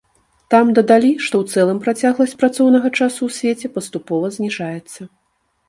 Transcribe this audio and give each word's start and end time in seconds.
Там 0.53 0.69
дадалі, 0.79 1.11
што 1.25 1.35
ў 1.43 1.65
цэлым 1.65 1.77
працягласць 1.83 2.35
працоўнага 2.41 2.93
часу 2.99 3.21
ў 3.29 3.39
свеце 3.39 3.73
паступова 3.79 4.35
зніжаецца. 4.39 5.01